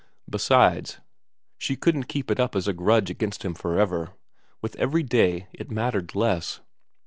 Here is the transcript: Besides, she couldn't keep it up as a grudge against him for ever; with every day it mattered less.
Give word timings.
Besides, 0.27 0.99
she 1.59 1.75
couldn't 1.75 2.05
keep 2.07 2.31
it 2.31 2.39
up 2.39 2.55
as 2.55 2.67
a 2.67 2.73
grudge 2.73 3.11
against 3.11 3.45
him 3.45 3.53
for 3.53 3.77
ever; 3.77 4.15
with 4.59 4.75
every 4.77 5.03
day 5.03 5.47
it 5.53 5.69
mattered 5.69 6.15
less. 6.15 6.59